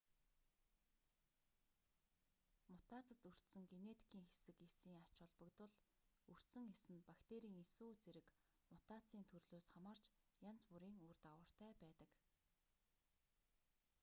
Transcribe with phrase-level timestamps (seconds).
[2.73, 5.71] мутацид өртсөн генетикийн хэсэг эсийн ач холбогдол
[6.31, 8.27] өртсөн эс нь бактерийн эс үү зэрэг
[8.73, 10.05] мутацийн төрлөөс хамаарч
[10.49, 12.09] янз бүрийн үр дагавартай байдаг